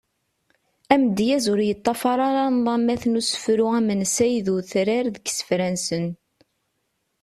Amedyaz 0.93 1.45
ur 1.51 1.59
yeṭṭafar 1.67 2.19
ara 2.27 2.43
nḍamat 2.57 3.03
n 3.07 3.19
usefru 3.19 3.67
amensay 3.79 4.35
d 4.45 4.47
utrar 4.57 5.05
deg 5.15 5.25
isefra-nsen. 5.31 6.05